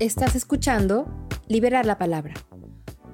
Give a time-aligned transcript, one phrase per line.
[0.00, 2.32] Estás escuchando Liberar la Palabra,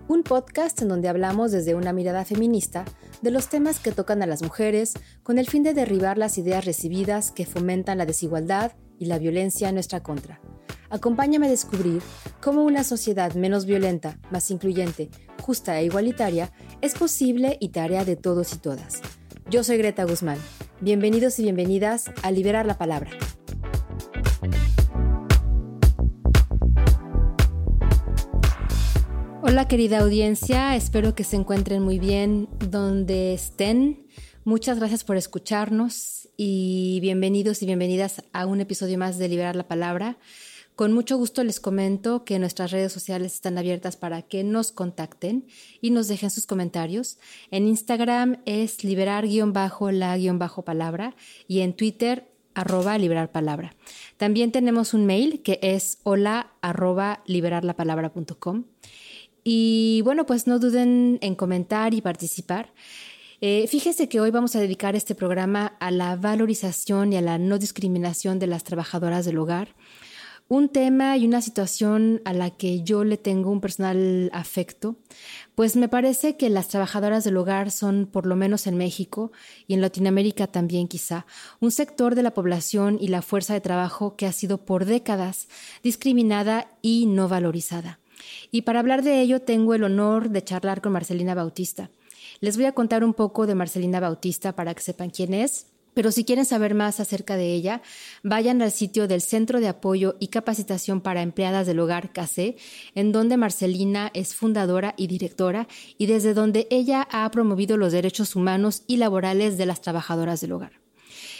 [0.06, 2.85] un podcast en donde hablamos desde una mirada feminista
[3.22, 4.95] de los temas que tocan a las mujeres
[5.25, 8.71] con el fin de derribar las ideas recibidas que fomentan la desigualdad
[9.01, 10.40] y la violencia en nuestra contra.
[10.88, 12.03] Acompáñame a descubrir
[12.40, 15.11] cómo una sociedad menos violenta, más incluyente,
[15.43, 19.03] justa e igualitaria es posible y tarea de todos y todas.
[19.51, 20.39] Yo soy Greta Guzmán.
[20.80, 23.11] Bienvenidos y bienvenidas a Liberar la Palabra.
[29.49, 34.05] Hola querida audiencia, espero que se encuentren muy bien donde estén.
[34.43, 39.69] Muchas gracias por escucharnos y bienvenidos y bienvenidas a un episodio más de Liberar la
[39.69, 40.19] Palabra.
[40.75, 45.47] Con mucho gusto les comento que nuestras redes sociales están abiertas para que nos contacten
[45.81, 47.21] y nos dejen sus comentarios.
[47.53, 51.15] En Instagram es liberar-la-palabra
[51.47, 53.77] y en Twitter arroba liberar palabra.
[54.16, 58.65] También tenemos un mail que es hola arroba liberarlapalabra.com.
[59.49, 62.75] Y bueno, pues no duden en comentar y participar.
[63.41, 67.38] Eh, fíjese que hoy vamos a dedicar este programa a la valorización y a la
[67.38, 69.69] no discriminación de las trabajadoras del hogar.
[70.48, 74.97] Un tema y una situación a la que yo le tengo un personal afecto,
[75.55, 79.31] pues me parece que las trabajadoras del hogar son, por lo menos en México
[79.69, 81.25] y en Latinoamérica también quizá,
[81.60, 85.47] un sector de la población y la fuerza de trabajo que ha sido por décadas
[85.84, 88.00] discriminada y no valorizada.
[88.50, 91.91] Y para hablar de ello tengo el honor de charlar con Marcelina Bautista.
[92.41, 95.66] Les voy a contar un poco de Marcelina Bautista para que sepan quién es.
[95.94, 97.80] Pero si quieren saber más acerca de ella,
[98.22, 102.56] vayan al sitio del Centro de Apoyo y Capacitación para Empleadas del Hogar CASE,
[102.94, 108.36] en donde Marcelina es fundadora y directora y desde donde ella ha promovido los derechos
[108.36, 110.85] humanos y laborales de las trabajadoras del hogar.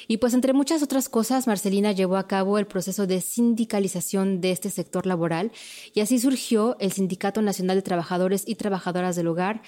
[0.09, 4.53] Y pues entre muchas otras cosas, Marcelina llevó a cabo el proceso de sindicalización de
[4.53, 5.53] este sector laboral
[5.95, 9.63] y así surgió el Sindicato Nacional de Trabajadores y Trabajadoras del Hogar,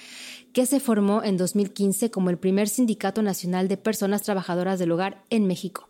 [0.52, 5.22] que se formó en 2015 como el primer sindicato nacional de personas trabajadoras del hogar
[5.30, 5.88] en México.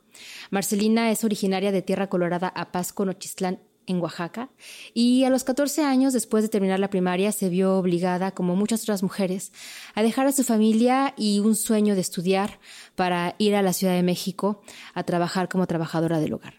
[0.50, 4.50] Marcelina es originaria de Tierra Colorada, Apasco, Nochistlán, en Oaxaca,
[4.94, 8.82] y a los 14 años después de terminar la primaria se vio obligada, como muchas
[8.82, 9.52] otras mujeres,
[9.94, 12.60] a dejar a su familia y un sueño de estudiar
[12.94, 14.62] para ir a la Ciudad de México
[14.94, 16.54] a trabajar como trabajadora del hogar.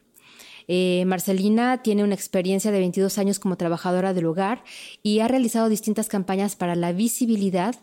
[0.72, 4.64] Eh, Marcelina tiene una experiencia de 22 años como trabajadora del hogar
[5.02, 7.76] y ha realizado distintas campañas para la visibilidad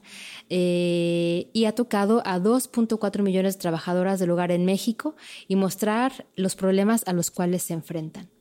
[0.50, 5.16] eh, y ha tocado a 2.4 millones de trabajadoras del hogar en México
[5.48, 8.35] y mostrar los problemas a los cuales se enfrentan.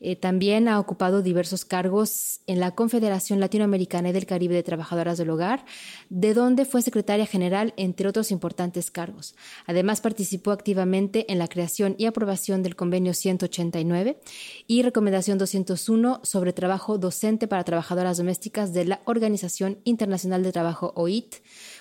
[0.00, 5.18] Eh, también ha ocupado diversos cargos en la Confederación Latinoamericana y del Caribe de Trabajadoras
[5.18, 5.64] del Hogar,
[6.10, 9.34] de donde fue secretaria general, entre otros importantes cargos.
[9.66, 14.20] Además, participó activamente en la creación y aprobación del Convenio 189
[14.66, 20.92] y Recomendación 201 sobre trabajo docente para trabajadoras domésticas de la Organización Internacional de Trabajo
[20.96, 21.36] OIT,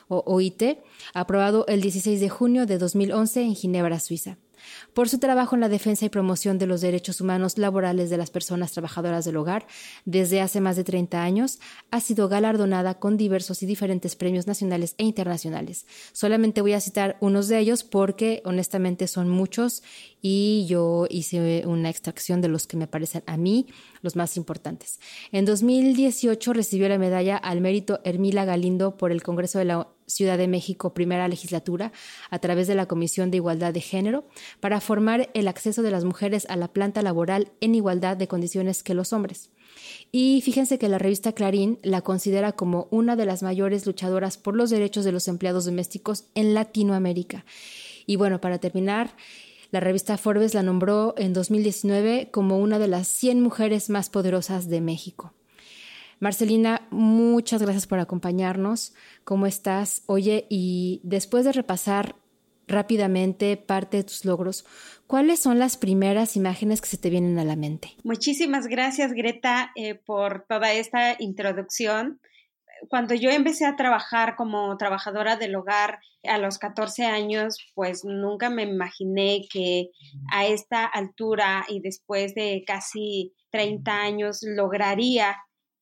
[0.08, 0.80] o OIT,
[1.14, 4.38] aprobado el 16 de junio de 2011 en Ginebra, Suiza.
[4.94, 8.30] Por su trabajo en la defensa y promoción de los derechos humanos laborales de las
[8.30, 9.66] personas trabajadoras del hogar,
[10.06, 11.60] desde hace más de 30 años,
[11.92, 15.86] ha sido galardonada con diversos y diferentes premios nacionales e internacionales.
[16.12, 19.84] Solamente voy a citar unos de ellos porque honestamente son muchos
[20.26, 23.68] y yo hice una extracción de los que me parecen a mí
[24.02, 25.02] los más importantes.
[25.34, 30.38] En 2018 recibió la medalla al mérito Hermila Galindo por el Congreso de la Ciudad
[30.38, 31.92] de México, primera legislatura,
[32.30, 34.26] a través de la Comisión de Igualdad de Género,
[34.62, 38.82] para formar el acceso de las mujeres a la planta laboral en igualdad de condiciones
[38.82, 39.50] que los hombres.
[40.14, 44.56] Y fíjense que la revista Clarín la considera como una de las mayores luchadoras por
[44.56, 47.44] los derechos de los empleados domésticos en Latinoamérica.
[48.06, 49.16] Y bueno, para terminar,
[49.74, 54.70] la revista Forbes la nombró en 2019 como una de las 100 mujeres más poderosas
[54.70, 55.34] de México.
[56.20, 58.94] Marcelina, muchas gracias por acompañarnos.
[59.24, 60.04] ¿Cómo estás?
[60.06, 62.16] Oye, y después de repasar
[62.68, 64.64] rápidamente parte de tus logros,
[65.08, 67.96] ¿cuáles son las primeras imágenes que se te vienen a la mente?
[68.04, 72.20] Muchísimas gracias, Greta, eh, por toda esta introducción.
[72.90, 78.50] Cuando yo empecé a trabajar como trabajadora del hogar a los 14 años, pues nunca
[78.50, 79.90] me imaginé que
[80.32, 85.38] a esta altura y después de casi 30 años lograría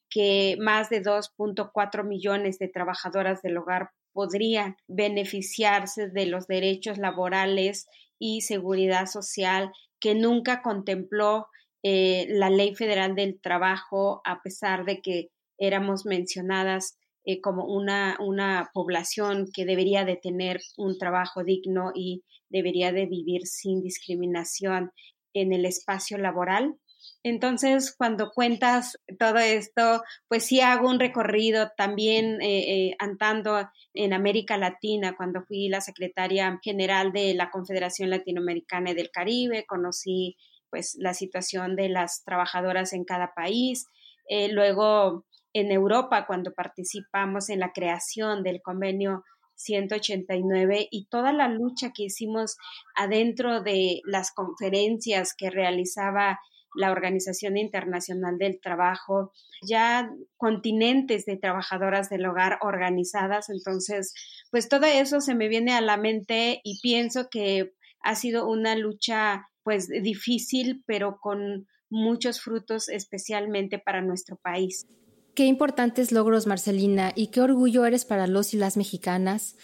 [0.10, 7.88] que más de 2.4 millones de trabajadoras del hogar podrían beneficiarse de los derechos laborales
[8.20, 11.48] y seguridad social que nunca contempló
[11.84, 15.30] eh, la Ley Federal del Trabajo, a pesar de que
[15.62, 22.24] éramos mencionadas eh, como una, una población que debería de tener un trabajo digno y
[22.50, 24.92] debería de vivir sin discriminación
[25.34, 26.76] en el espacio laboral.
[27.24, 34.14] Entonces, cuando cuentas todo esto, pues sí hago un recorrido también eh, eh, andando en
[34.14, 40.38] América Latina, cuando fui la secretaria general de la Confederación Latinoamericana y del Caribe, conocí
[40.72, 43.86] pues la situación de las trabajadoras en cada país.
[44.28, 49.24] Eh, luego, en Europa, cuando participamos en la creación del convenio
[49.56, 52.58] 189 y toda la lucha que hicimos
[52.96, 56.40] adentro de las conferencias que realizaba
[56.76, 63.50] la Organización Internacional del Trabajo, ya continentes de trabajadoras del hogar organizadas.
[63.50, 64.14] Entonces,
[64.52, 68.76] pues todo eso se me viene a la mente y pienso que ha sido una
[68.76, 74.88] lucha pues difícil, pero con muchos frutos, especialmente para nuestro país.
[75.34, 79.56] Qué importantes logros, Marcelina, y qué orgullo eres para los y las mexicanas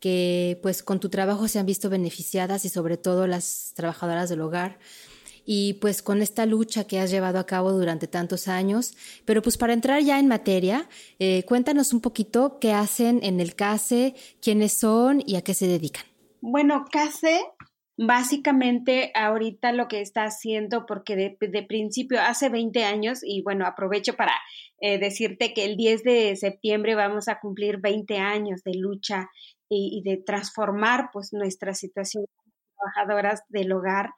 [0.00, 4.42] que pues con tu trabajo se han visto beneficiadas y sobre todo las trabajadoras del
[4.42, 4.78] hogar
[5.46, 8.94] y pues con esta lucha que has llevado a cabo durante tantos años.
[9.24, 10.88] Pero pues para entrar ya en materia,
[11.18, 15.68] eh, cuéntanos un poquito qué hacen en el CASE, quiénes son y a qué se
[15.68, 16.04] dedican.
[16.40, 17.40] Bueno, CASE
[17.96, 24.14] básicamente ahorita lo que está haciendo, porque de, principio, hace 20 años, y bueno, aprovecho
[24.14, 24.32] para
[24.80, 29.30] eh, decirte que el 10 de septiembre vamos a cumplir 20 años de lucha
[29.68, 32.24] y, y de transformar pues nuestra situación
[32.76, 34.10] trabajadoras del hogar.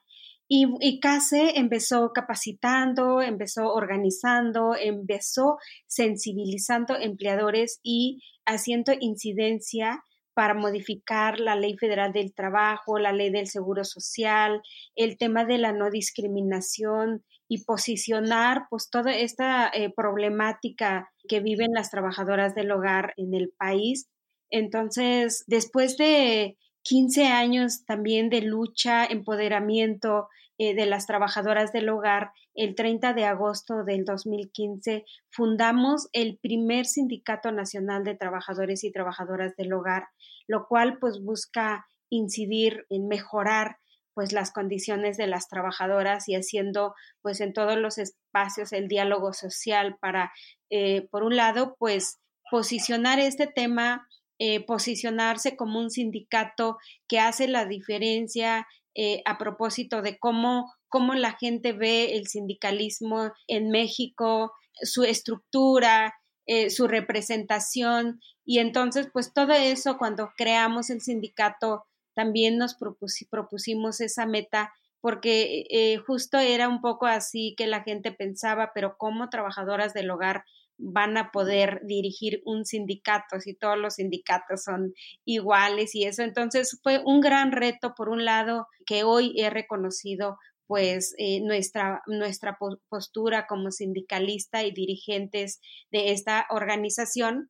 [0.51, 10.03] Y, CASE empezó capacitando, empezó organizando, empezó sensibilizando empleadores y haciendo incidencia
[10.39, 14.61] para modificar la ley federal del trabajo, la ley del seguro social,
[14.95, 21.73] el tema de la no discriminación y posicionar pues toda esta eh, problemática que viven
[21.73, 24.07] las trabajadoras del hogar en el país.
[24.49, 30.29] Entonces, después de 15 años también de lucha, empoderamiento
[30.61, 32.33] eh, de las trabajadoras del hogar.
[32.53, 39.55] El 30 de agosto del 2015 fundamos el primer Sindicato Nacional de Trabajadores y Trabajadoras
[39.55, 40.09] del Hogar,
[40.47, 43.77] lo cual pues busca incidir en mejorar
[44.13, 49.31] pues las condiciones de las trabajadoras y haciendo pues en todos los espacios el diálogo
[49.31, 50.33] social para
[50.69, 52.19] eh, por un lado pues
[52.51, 54.09] posicionar este tema
[54.41, 56.77] eh, posicionarse como un sindicato
[57.09, 63.31] que hace la diferencia eh, a propósito de cómo, cómo la gente ve el sindicalismo
[63.47, 66.15] en México, su estructura,
[66.45, 68.19] eh, su representación.
[68.45, 76.01] Y entonces, pues todo eso, cuando creamos el sindicato, también nos propusimos esa meta porque
[76.05, 80.43] justo era un poco así que la gente pensaba, pero como trabajadoras del hogar
[80.79, 84.93] van a poder dirigir un sindicato si todos los sindicatos son
[85.25, 86.23] iguales y eso.
[86.23, 90.37] Entonces fue un gran reto, por un lado, que hoy he reconocido
[90.67, 92.57] pues eh, nuestra, nuestra
[92.89, 95.59] postura como sindicalista y dirigentes
[95.91, 97.49] de esta organización.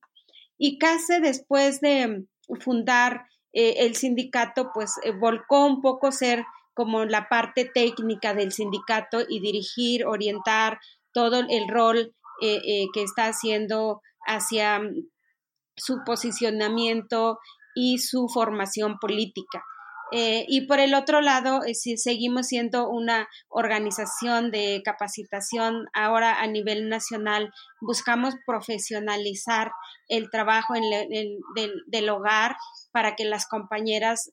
[0.57, 2.25] Y casi después de
[2.61, 6.43] fundar eh, el sindicato, pues eh, volcó un poco ser
[6.73, 10.79] como la parte técnica del sindicato y dirigir, orientar
[11.11, 15.07] todo el rol eh, eh, que está haciendo hacia mm,
[15.75, 17.39] su posicionamiento
[17.75, 19.63] y su formación política.
[20.11, 26.47] Eh, y por el otro lado, si seguimos siendo una organización de capacitación ahora a
[26.47, 29.71] nivel nacional, buscamos profesionalizar
[30.07, 30.83] el trabajo en
[31.85, 32.55] del, hogar
[32.91, 34.31] para que las compañeras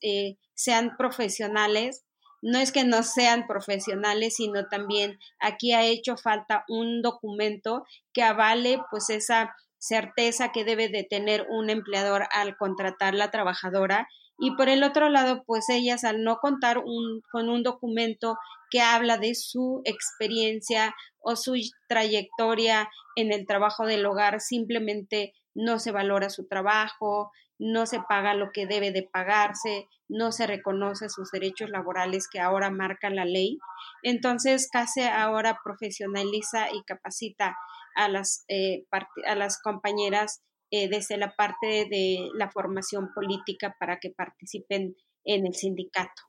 [0.55, 2.06] sean profesionales
[2.41, 8.23] no es que no sean profesionales, sino también aquí ha hecho falta un documento que
[8.23, 14.07] avale pues esa certeza que debe de tener un empleador al contratar la trabajadora.
[14.39, 16.83] Y por el otro lado pues ellas al no contar
[17.31, 18.37] con un documento
[18.69, 21.55] que habla de su experiencia o su
[21.87, 28.35] trayectoria en el trabajo del hogar simplemente no se valora su trabajo, no se paga
[28.35, 33.25] lo que debe de pagarse, no se reconoce sus derechos laborales que ahora marca la
[33.25, 33.57] ley.
[34.03, 37.57] Entonces, CASE ahora profesionaliza y capacita
[37.95, 38.85] a las, eh,
[39.25, 45.47] a las compañeras eh, desde la parte de la formación política para que participen en
[45.47, 46.23] el sindicato.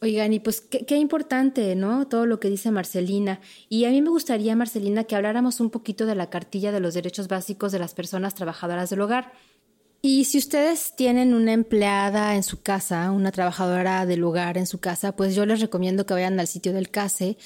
[0.00, 2.08] Oigan, y pues qué, qué, importante, ¿no?
[2.08, 3.40] Todo lo que dice Marcelina.
[3.68, 6.94] Y a mí me gustaría, Marcelina, que habláramos un poquito de la cartilla de los
[6.94, 9.32] derechos básicos de las personas trabajadoras del hogar.
[10.04, 14.80] Y si ustedes tienen una empleada en su casa, una trabajadora del hogar en su
[14.80, 17.36] casa, pues yo les recomiendo que vayan al sitio del CASE.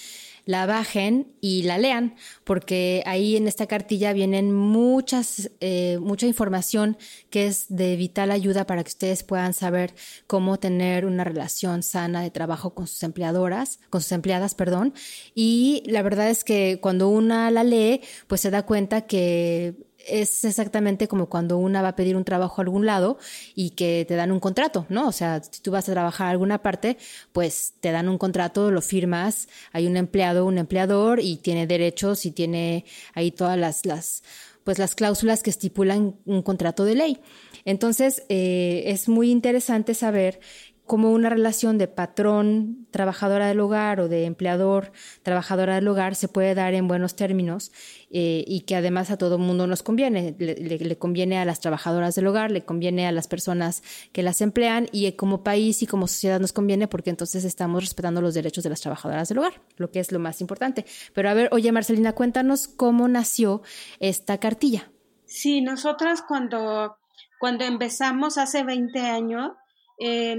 [0.46, 6.96] la bajen y la lean, porque ahí en esta cartilla vienen muchas, eh, mucha información
[7.30, 9.94] que es de vital ayuda para que ustedes puedan saber
[10.28, 14.94] cómo tener una relación sana de trabajo con sus empleadoras, con sus empleadas, perdón.
[15.34, 19.74] Y la verdad es que cuando una la lee, pues se da cuenta que
[20.06, 23.18] es exactamente como cuando una va a pedir un trabajo a algún lado
[23.54, 25.08] y que te dan un contrato, ¿no?
[25.08, 26.96] O sea, si tú vas a trabajar a alguna parte,
[27.32, 32.26] pues te dan un contrato, lo firmas, hay un empleado, un empleador y tiene derechos
[32.26, 32.84] y tiene
[33.14, 34.22] ahí todas las, las
[34.64, 37.20] pues las cláusulas que estipulan un contrato de ley.
[37.64, 40.40] Entonces, eh, es muy interesante saber
[40.86, 46.28] como una relación de patrón trabajadora del hogar o de empleador trabajadora del hogar se
[46.28, 47.72] puede dar en buenos términos
[48.10, 50.34] eh, y que además a todo mundo nos conviene.
[50.38, 54.88] Le, conviene a las trabajadoras del hogar, le conviene a las personas que las emplean
[54.92, 58.70] y como país y como sociedad nos conviene porque entonces estamos respetando los derechos de
[58.70, 60.86] las trabajadoras del hogar, lo que es lo más importante.
[61.12, 63.62] Pero a ver, oye Marcelina, cuéntanos cómo nació
[63.98, 64.90] esta cartilla.
[65.24, 66.96] Sí, nosotras cuando,
[67.40, 69.50] cuando empezamos hace 20 años,
[69.98, 70.36] eh,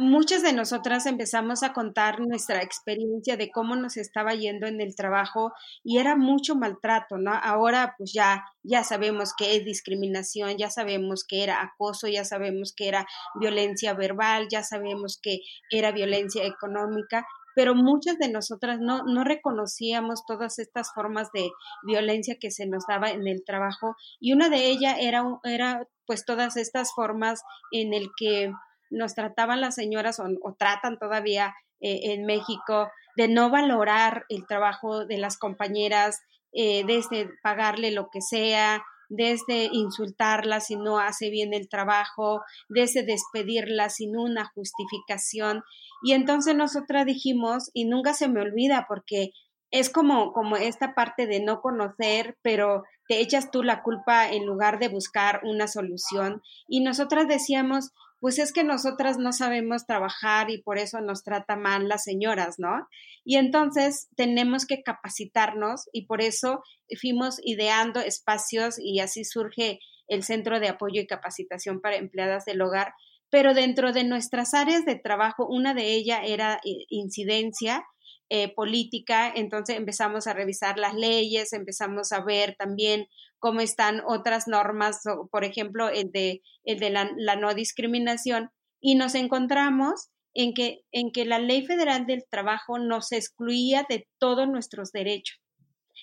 [0.00, 4.96] muchas de nosotras empezamos a contar nuestra experiencia de cómo nos estaba yendo en el
[4.96, 5.52] trabajo
[5.84, 7.32] y era mucho maltrato, ¿no?
[7.32, 12.74] Ahora pues ya ya sabemos que es discriminación, ya sabemos que era acoso, ya sabemos
[12.76, 13.06] que era
[13.38, 15.40] violencia verbal, ya sabemos que
[15.70, 21.50] era violencia económica, pero muchas de nosotras no, no reconocíamos todas estas formas de
[21.82, 26.24] violencia que se nos daba en el trabajo y una de ellas era, era pues
[26.24, 27.42] todas estas formas
[27.72, 28.52] en el que
[28.90, 35.06] nos trataban las señoras o, tratan todavía eh, en México de no valorar el trabajo
[35.06, 36.20] de las compañeras,
[36.52, 43.02] eh, desde pagarle lo que sea, desde insultarla si no hace bien el trabajo, desde
[43.02, 45.62] despedirla sin una justificación.
[46.02, 49.32] Y entonces nosotras dijimos, y nunca se me olvida porque
[49.72, 54.46] es como, como esta parte de no conocer, pero te echas tú la culpa en
[54.46, 56.42] lugar de buscar una solución.
[56.68, 57.90] Y nosotras decíamos,
[58.20, 62.56] pues es que nosotras no sabemos trabajar y por eso nos trata mal las señoras,
[62.58, 62.86] ¿no?
[63.24, 66.62] Y entonces tenemos que capacitarnos y por eso
[67.00, 72.60] fuimos ideando espacios y así surge el Centro de Apoyo y Capacitación para Empleadas del
[72.60, 72.92] Hogar.
[73.30, 77.84] Pero dentro de nuestras áreas de trabajo, una de ellas era eh, incidencia
[78.32, 83.08] eh, política, entonces empezamos a revisar las leyes, empezamos a ver también
[83.40, 89.16] cómo están otras normas, por ejemplo, el de, el de la, no discriminación, y nos
[89.16, 94.92] encontramos en que, en que la ley federal del trabajo nos excluía de todos nuestros
[94.92, 95.40] derechos.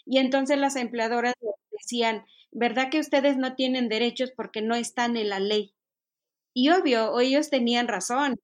[0.06, 1.34] Y entonces las empleadoras
[1.72, 5.74] decían, ¿verdad que ustedes no tienen derechos porque no están en la ley?
[6.54, 8.38] Y obvio, ellos tenían razón,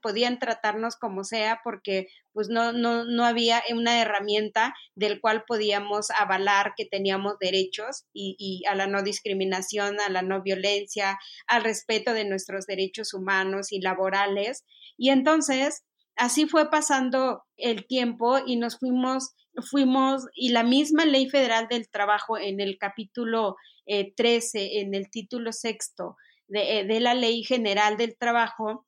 [0.00, 6.10] podían, tratarnos como sea porque pues no, no, no había una herramienta del cual podíamos
[6.10, 12.12] avalar que teníamos derechos y, a la no discriminación, a la no violencia, al respeto
[12.12, 14.64] de nuestros derechos humanos y laborales.
[14.96, 15.84] Y entonces,
[16.16, 19.34] así fue pasando el tiempo y nos fuimos,
[19.70, 25.10] fuimos, y la misma ley federal del trabajo en el capítulo 13, eh, en el
[25.10, 26.16] título sexto
[26.48, 28.86] de, eh, de la ley general del trabajo,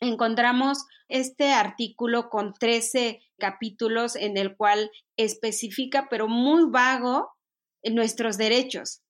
[0.00, 7.32] encontramos este artículo con 13 capítulos en el cual especifica, pero muy vago,
[7.84, 9.02] nuestros derechos.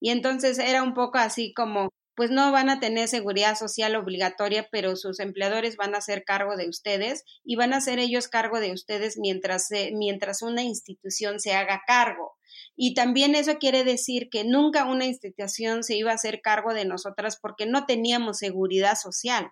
[0.00, 4.68] Y entonces era un poco así como, pues no van a tener seguridad social obligatoria,
[4.70, 8.60] pero sus empleadores van a hacer cargo de ustedes y van a hacer ellos cargo
[8.60, 12.36] de ustedes mientras, mientras una institución se haga cargo.
[12.76, 16.84] Y también eso quiere decir que nunca una institución se iba a hacer cargo de
[16.84, 19.50] nosotras porque no teníamos seguridad social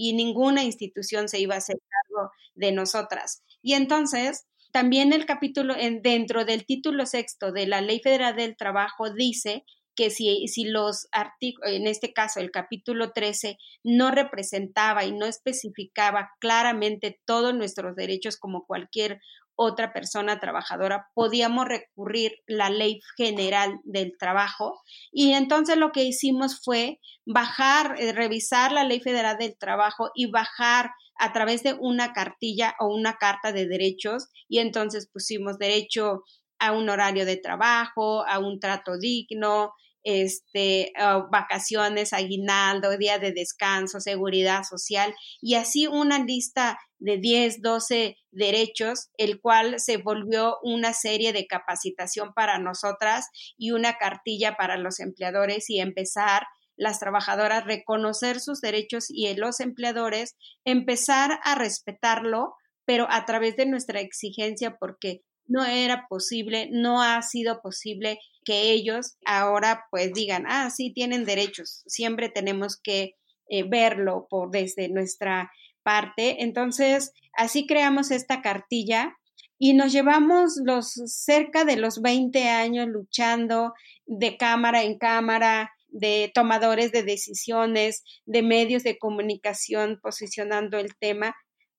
[0.00, 3.42] y ninguna institución se iba a hacer cargo de nosotras.
[3.60, 9.12] Y entonces, también el capítulo, dentro del título sexto de la Ley Federal del Trabajo
[9.12, 9.64] dice
[9.94, 15.26] que si, si los artículos, en este caso el capítulo 13, no representaba y no
[15.26, 19.20] especificaba claramente todos nuestros derechos como cualquier
[19.54, 24.80] otra persona trabajadora, podíamos recurrir la ley general del trabajo.
[25.12, 30.30] Y entonces lo que hicimos fue bajar, eh, revisar la ley federal del trabajo y
[30.30, 36.22] bajar a través de una cartilla o una carta de derechos y entonces pusimos derecho
[36.58, 40.92] a un horario de trabajo, a un trato digno, este,
[41.30, 49.10] vacaciones, aguinaldo, día de descanso, seguridad social y así una lista de 10, 12 derechos,
[49.16, 53.28] el cual se volvió una serie de capacitación para nosotras
[53.58, 56.44] y una cartilla para los empleadores y empezar
[56.76, 62.54] las trabajadoras reconocer sus derechos y los empleadores empezar a respetarlo
[62.86, 68.70] pero a través de nuestra exigencia porque no era posible, no ha sido posible que
[68.70, 73.16] ellos ahora pues digan, ah, sí, tienen derechos, siempre tenemos que
[73.48, 75.50] eh, verlo por desde nuestra
[75.82, 76.42] parte.
[76.42, 79.16] Entonces, así creamos esta cartilla
[79.58, 83.74] y nos llevamos los cerca de los 20 años luchando
[84.06, 91.34] de cámara en cámara, de tomadores de decisiones, de medios de comunicación posicionando el tema,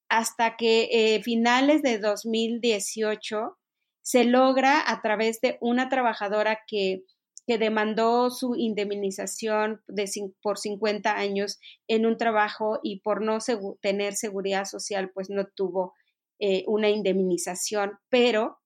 [0.09, 3.57] hasta que eh, finales de 2018
[4.01, 7.03] se logra a través de una trabajadora que,
[7.51, 10.09] que demandó su indemnización de,
[10.41, 13.39] por 50 años en un trabajo y por no
[13.81, 15.93] tener seguridad social, pues no tuvo
[16.39, 18.59] eh, una indemnización, pero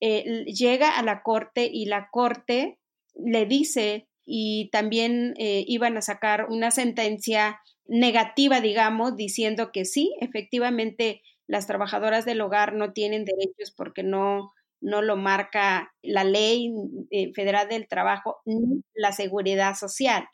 [0.00, 2.80] eh, llega a la corte y la corte
[3.14, 10.12] le dice y también eh, iban a sacar una sentencia negativa, digamos, diciendo que sí,
[10.20, 16.72] efectivamente las trabajadoras del hogar no tienen derechos porque no, no lo marca la ley
[17.10, 20.26] eh, federal del trabajo ni la seguridad social.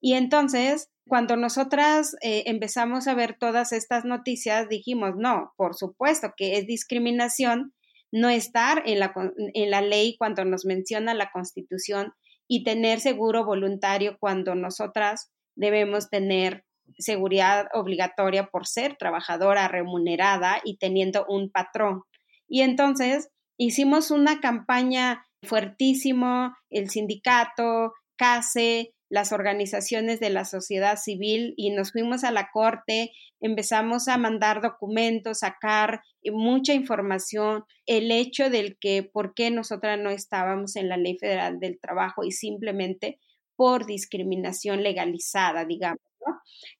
[0.00, 6.32] Y entonces, cuando nosotras eh, empezamos a ver todas estas noticias, dijimos, no, por supuesto
[6.36, 7.72] que es discriminación
[8.12, 9.14] no estar en la,
[9.54, 12.12] en la ley cuando nos menciona la Constitución
[12.46, 16.64] y tener seguro voluntario cuando nosotras debemos tener
[16.98, 22.02] seguridad obligatoria por ser trabajadora remunerada y teniendo un patrón.
[22.48, 31.52] Y entonces hicimos una campaña fuertísimo, el sindicato, CASE, las organizaciones de la sociedad civil
[31.58, 38.48] y nos fuimos a la corte, empezamos a mandar documentos, sacar mucha información, el hecho
[38.48, 43.18] del que por qué nosotras no estábamos en la ley federal del trabajo y simplemente
[43.54, 46.00] por discriminación legalizada, digamos.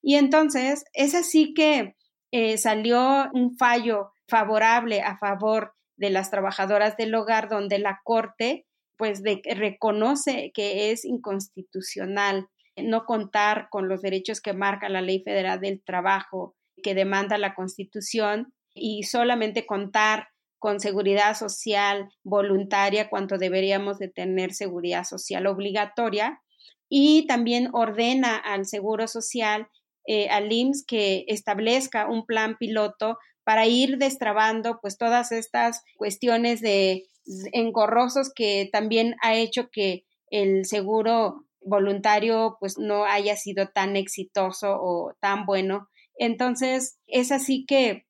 [0.00, 1.96] Y entonces es así que
[2.30, 8.66] eh, salió un fallo favorable a favor de las trabajadoras del hogar donde la Corte
[8.98, 15.60] pues reconoce que es inconstitucional no contar con los derechos que marca la Ley Federal
[15.60, 23.98] del Trabajo que demanda la Constitución y solamente contar con seguridad social voluntaria cuando deberíamos
[23.98, 26.42] de tener seguridad social obligatoria.
[26.88, 29.68] Y también ordena al Seguro Social,
[30.06, 36.60] eh, al IMSS, que establezca un plan piloto para ir destrabando pues todas estas cuestiones
[36.60, 37.04] de
[37.52, 44.76] engorrosos que también ha hecho que el seguro voluntario pues no haya sido tan exitoso
[44.80, 45.88] o tan bueno.
[46.16, 48.06] Entonces, es así que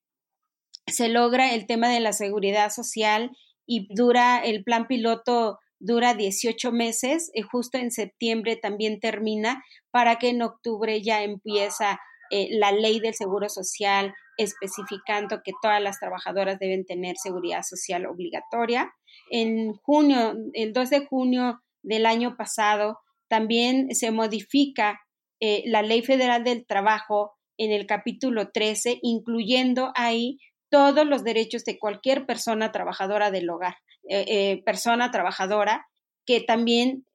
[0.87, 3.31] se logra el tema de la seguridad social
[3.65, 10.17] y dura el plan piloto dura 18 meses y justo en septiembre también termina para
[10.17, 11.99] que en octubre ya empieza
[12.35, 18.07] eh, la ley del seguro social especificando que todas las trabajadoras deben tener seguridad social
[18.07, 18.91] obligatoria.
[19.29, 24.99] En junio, el 2 de junio del año pasado, también se modifica
[25.39, 30.39] eh, la Ley Federal del Trabajo en el capítulo 13, incluyendo ahí
[30.71, 33.75] todos los derechos de cualquier persona trabajadora del hogar,
[34.09, 35.85] eh, persona trabajadora
[36.25, 37.05] que también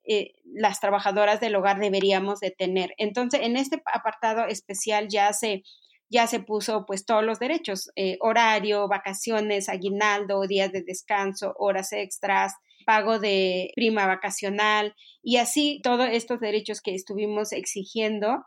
[0.43, 2.95] las trabajadoras del hogar deberíamos de tener.
[2.97, 5.63] Entonces, en este apartado especial ya se
[6.09, 11.93] ya se puso pues todos los derechos, eh, horario, vacaciones, aguinaldo, días de descanso, horas
[11.93, 12.53] extras,
[12.85, 18.43] pago de prima vacacional y así todos estos derechos que estuvimos exigiendo.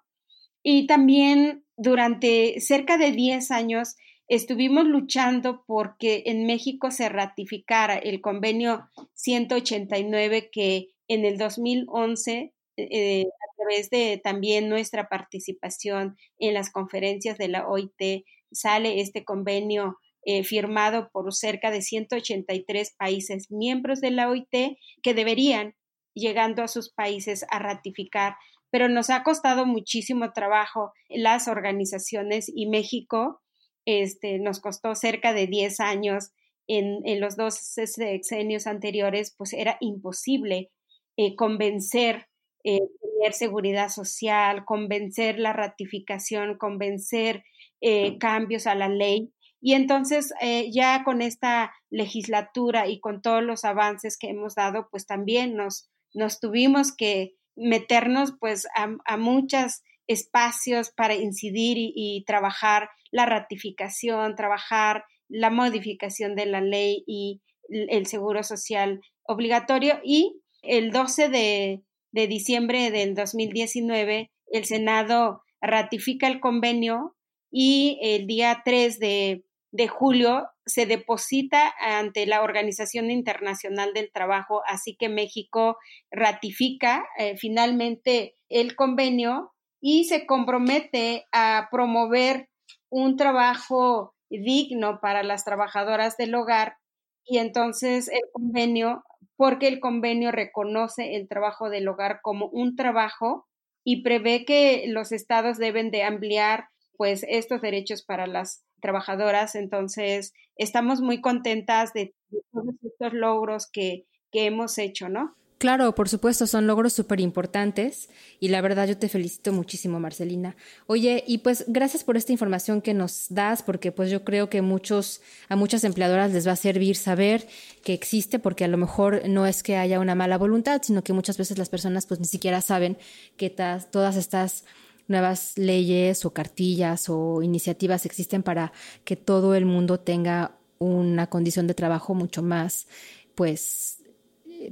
[0.64, 3.94] Y también durante cerca de 10 años
[4.35, 13.25] estuvimos luchando porque en México se ratificara el convenio 189 que en el 2011 eh,
[13.25, 19.99] a través de también nuestra participación en las conferencias de la OIT, sale este convenio
[20.25, 25.75] eh, firmado por cerca de 183 países miembros de la OIT que deberían,
[26.14, 28.37] llegando a sus países, a ratificar.
[28.71, 33.42] Pero nos ha costado muchísimo trabajo las organizaciones y México
[33.85, 36.33] este, nos costó cerca de 10 años
[36.66, 40.71] en, los dos sexenios anteriores, pues era imposible
[41.16, 42.29] eh, convencer
[42.64, 47.45] eh, tener seguridad social, convencer la ratificación, convencer
[47.81, 49.33] eh, cambios a la ley.
[49.61, 50.33] Y entonces
[50.73, 55.88] ya con esta legislatura y con todos los avances que hemos dado, pues también nos,
[56.14, 65.05] nos tuvimos que meternos pues a, muchos espacios para incidir y trabajar la ratificación, trabajar
[65.29, 70.01] la modificación de la ley y el seguro social obligatorio.
[70.03, 77.16] Y el 12 de, de diciembre del 2019, el Senado ratifica el convenio
[77.51, 84.62] y el día 3 de, de julio se deposita ante la Organización Internacional del Trabajo,
[84.66, 85.77] así que México
[86.11, 92.48] ratifica eh, finalmente el convenio y se compromete a promover
[92.92, 96.76] un trabajo digno para las trabajadoras del hogar
[97.24, 99.02] y entonces el convenio,
[99.37, 103.46] porque el convenio reconoce el trabajo del hogar como un trabajo
[103.83, 106.66] y prevé que los estados deben de ampliar
[106.98, 109.55] pues estos derechos para las trabajadoras.
[109.55, 112.14] Entonces, estamos muy contentas de,
[112.52, 115.35] todos estos logros que, que hemos hecho, ¿no?
[115.62, 118.09] Claro, por supuesto, son logros súper importantes
[118.40, 120.57] y la verdad yo te felicito muchísimo, Marcelina.
[120.88, 124.61] Oye, y pues gracias por esta información que nos das, porque pues yo creo que
[124.61, 127.46] muchos, a muchas empleadoras les va a servir saber
[127.85, 131.12] que existe, porque a lo mejor no es que haya una mala voluntad, sino que
[131.12, 132.98] muchas veces las personas pues ni siquiera saben
[133.37, 134.64] que todas estas
[135.07, 138.72] nuevas leyes o cartillas o iniciativas existen para
[139.05, 142.88] que todo el mundo tenga una condición de trabajo mucho más
[143.37, 144.02] pues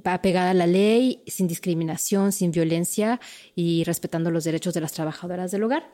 [0.04, 3.20] apegada a la ley, sin discriminación, sin violencia
[3.54, 5.90] y respetando los derechos de las trabajadoras del hogar.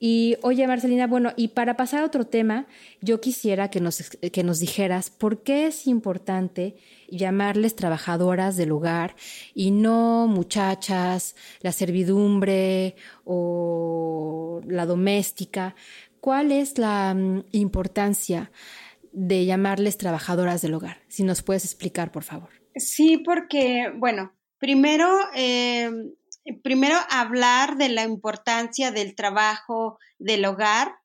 [0.00, 2.66] Y oye, Marcelina, bueno, y para pasar a otro tema,
[3.00, 6.76] yo quisiera que nos, que nos dijeras por qué es importante
[7.08, 9.16] llamarles trabajadoras del hogar
[9.54, 15.74] y no muchachas, la servidumbre o la doméstica.
[16.20, 18.50] ¿Cuál es la mm, importancia
[19.12, 20.98] de llamarles trabajadoras del hogar?
[21.08, 22.50] Si nos puedes explicar, por favor.
[22.74, 25.90] Sí, porque, bueno, primero, eh,
[26.62, 30.96] primero hablar de la importancia del trabajo del hogar,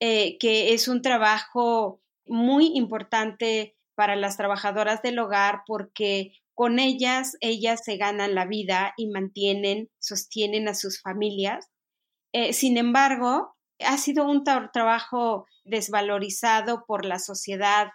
[0.00, 7.36] eh, que es un trabajo muy importante para las trabajadoras del hogar porque con ellas,
[7.40, 11.70] ellas se ganan la vida y mantienen, sostienen a sus familias.
[12.32, 17.88] Eh, sin embargo, ha sido un trabajo desvalorizado por la sociedad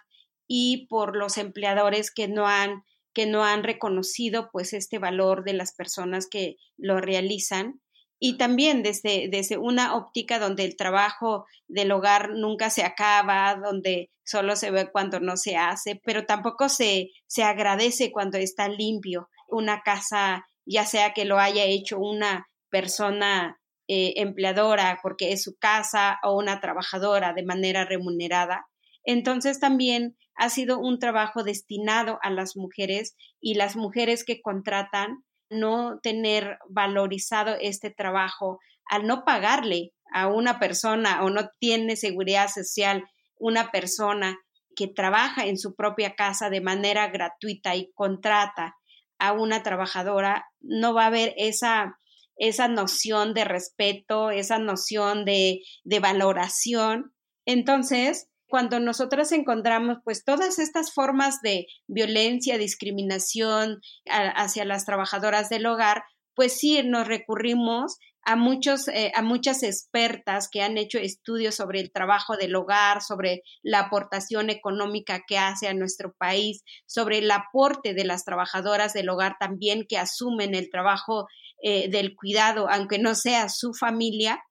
[0.48, 2.84] y por los empleadores que no han
[3.16, 7.80] que no han reconocido pues este valor de las personas que lo realizan
[8.18, 14.10] y también desde, desde una óptica donde el trabajo del hogar nunca se acaba, donde
[14.22, 19.30] solo se ve cuando no se hace, pero tampoco se, se agradece cuando está limpio
[19.48, 25.56] una casa, ya sea que lo haya hecho una persona eh, empleadora porque es su
[25.56, 28.66] casa o una trabajadora de manera remunerada.
[29.04, 35.24] Entonces también ha sido un trabajo destinado a las mujeres y las mujeres que contratan
[35.48, 42.48] no tener valorizado este trabajo al no pagarle a una persona o no tiene seguridad
[42.48, 43.04] social
[43.38, 44.38] una persona
[44.74, 48.76] que trabaja en su propia casa de manera gratuita y contrata
[49.18, 51.98] a una trabajadora, no va a haber esa,
[52.36, 57.14] esa noción de respeto, esa noción de, de valoración.
[57.46, 65.66] Entonces, cuando nosotras encontramos pues todas estas formas de violencia, discriminación hacia las trabajadoras del
[65.66, 66.04] hogar,
[66.34, 71.80] pues sí nos recurrimos a muchos eh, a muchas expertas que han hecho estudios sobre
[71.80, 77.30] el trabajo del hogar, sobre la aportación económica que hace a nuestro país, sobre el
[77.30, 81.28] aporte de las trabajadoras del hogar también que asumen el trabajo
[81.62, 84.42] eh, del cuidado, aunque no sea su familia,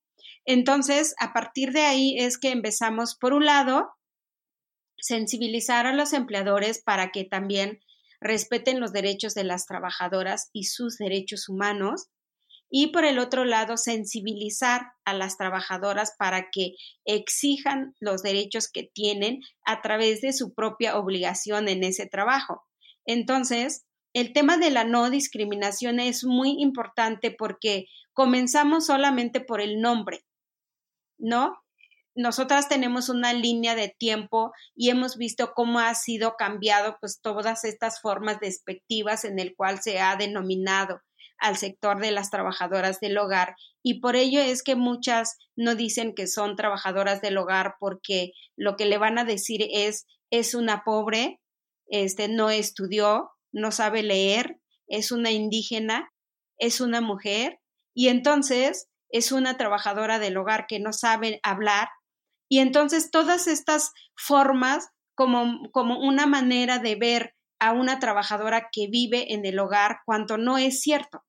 [0.45, 3.89] entonces, a partir de ahí es que empezamos, por un lado,
[4.97, 7.79] sensibilizar a los empleadores para que también
[8.21, 12.07] respeten los derechos de las trabajadoras y sus derechos humanos.
[12.69, 16.73] Y por el otro lado, sensibilizar a las trabajadoras para que
[17.05, 22.63] exijan los derechos que tienen a través de su propia obligación en ese trabajo.
[23.05, 29.81] Entonces, el tema de la no discriminación es muy importante porque comenzamos solamente por el
[29.81, 30.23] nombre.
[31.17, 31.57] ¿No?
[32.15, 37.65] Nosotras tenemos una línea de tiempo y hemos visto cómo ha sido cambiado pues todas
[37.65, 41.01] estas formas despectivas en el cual se ha denominado
[41.37, 46.15] al sector de las trabajadoras del hogar y por ello es que muchas no dicen
[46.15, 50.83] que son trabajadoras del hogar porque lo que le van a decir es es una
[50.83, 51.39] pobre,
[51.87, 56.11] este no estudió, no sabe leer, es una indígena,
[56.57, 57.59] es una mujer
[57.93, 61.89] y entonces es una trabajadora del hogar que no sabe hablar.
[62.49, 68.87] Y entonces todas estas formas como, como una manera de ver a una trabajadora que
[68.87, 71.23] vive en el hogar cuando no es cierto.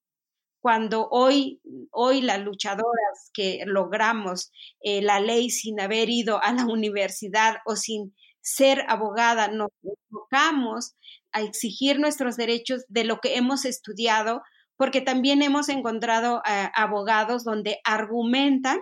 [0.60, 1.60] Cuando hoy,
[1.92, 7.76] hoy las luchadoras que logramos eh, la ley sin haber ido a la universidad o
[7.76, 10.94] sin ser abogada, nos enfocamos
[11.32, 14.42] a exigir nuestros derechos de lo que hemos estudiado,
[14.76, 18.78] porque también hemos encontrado eh, abogados donde argumentan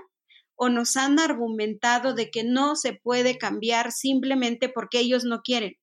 [0.56, 5.74] o nos han argumentado de que no se puede cambiar simplemente porque ellos no quieren.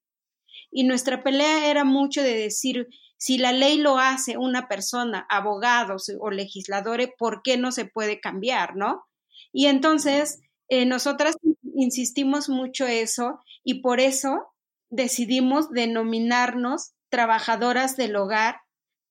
[0.72, 6.12] Y nuestra pelea era mucho de decir, si la ley lo hace una persona, abogados
[6.20, 9.04] o legisladores, ¿por qué no se puede cambiar, no?
[9.52, 11.36] Y entonces, eh, nosotras
[11.76, 14.54] insistimos mucho eso y por eso
[14.90, 18.62] decidimos denominarnos trabajadoras del hogar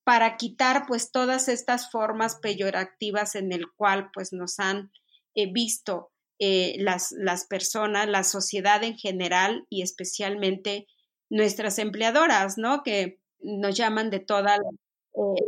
[0.03, 4.91] para quitar pues todas estas formas peyorativas en el cual pues nos han
[5.35, 10.87] eh, visto eh, las, las personas, la sociedad en general y especialmente
[11.29, 12.83] nuestras empleadoras, ¿no?
[12.83, 14.69] Que nos llaman de toda la...
[15.13, 15.41] Eh,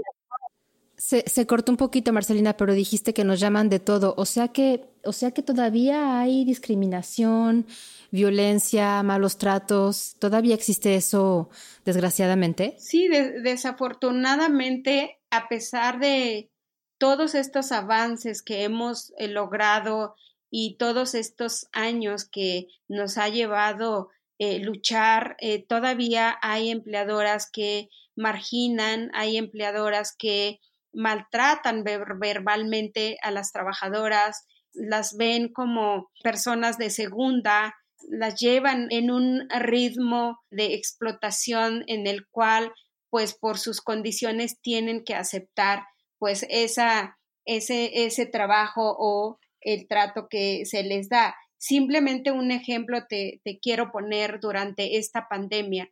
[1.03, 4.13] se, se, cortó un poquito, Marcelina, pero dijiste que nos llaman de todo.
[4.15, 7.65] O sea que, o sea que todavía hay discriminación,
[8.09, 10.15] violencia, malos tratos.
[10.19, 11.49] ¿Todavía existe eso,
[11.83, 12.77] desgraciadamente?
[12.79, 16.49] Sí, desafortunadamente, a pesar de
[16.97, 20.15] todos estos avances que hemos eh, logrado
[20.49, 24.07] y todos estos años que nos ha llevado
[24.39, 30.61] eh, luchar, eh, todavía hay empleadoras que marginan, hay empleadoras que
[30.93, 37.75] maltratan verbalmente a las trabajadoras, las ven como personas de segunda,
[38.09, 42.71] las llevan en un ritmo de explotación en el cual,
[43.09, 45.85] pues por sus condiciones, tienen que aceptar
[46.19, 51.35] pues esa, ese, ese trabajo o el trato que se les da.
[51.57, 55.89] Simplemente un ejemplo te, quiero poner durante esta pandemia,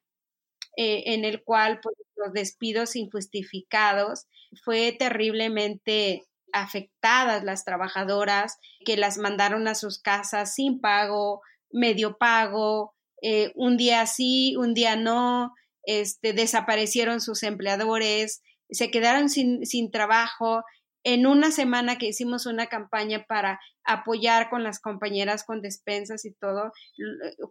[0.78, 4.28] eh, en el cual pues, los despidos injustificados
[4.64, 12.94] fue terriblemente afectadas las trabajadoras que las mandaron a sus casas sin pago, medio pago,
[13.22, 15.54] eh, un día sí, un día no,
[15.84, 20.64] este, desaparecieron sus empleadores, se quedaron sin, sin trabajo
[21.04, 26.34] en una semana que hicimos una campaña para apoyar con las compañeras con despensas y
[26.34, 26.72] todo,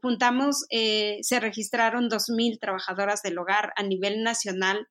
[0.01, 4.87] juntamos, eh, se registraron dos mil trabajadoras del hogar a nivel nacional.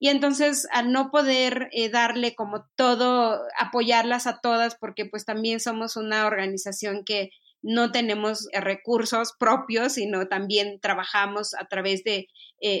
[0.00, 5.60] Y entonces, al no poder eh, darle como todo, apoyarlas a todas, porque pues también
[5.60, 7.30] somos una organización que
[7.62, 12.26] no tenemos eh, recursos propios, sino también trabajamos a través de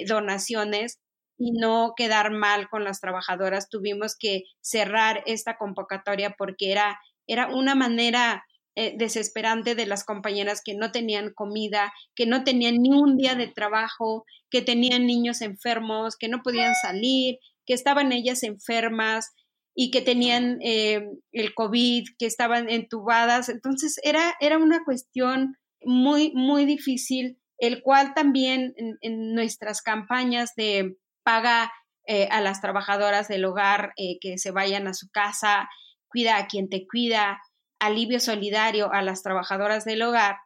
[0.06, 0.98] donaciones,
[1.38, 7.46] y no quedar mal con las trabajadoras, tuvimos que cerrar esta convocatoria porque era, era
[7.46, 12.90] una manera eh, desesperante de las compañeras que no tenían comida, que no tenían ni
[12.90, 18.42] un día de trabajo, que tenían niños enfermos, que no podían salir, que estaban ellas
[18.42, 19.32] enfermas
[19.74, 23.48] y que tenían eh, el COVID, que estaban entubadas.
[23.48, 30.96] Entonces era, era una cuestión muy, muy difícil, el cual también en nuestras campañas de
[31.28, 31.70] paga
[32.06, 35.68] eh, a las trabajadoras del hogar eh, que se vayan a su casa,
[36.06, 37.38] cuida a quien te cuida,
[37.78, 40.38] alivio solidario a las trabajadoras del hogar,